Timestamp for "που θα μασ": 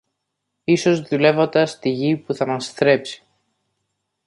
2.17-2.69